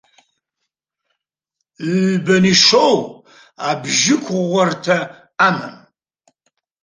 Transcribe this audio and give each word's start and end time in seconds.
Ҩбаны 1.97 2.49
ишоу 2.53 2.97
абжьықәрыӷәӷәарҭа 3.67 4.97
амам. 5.47 5.77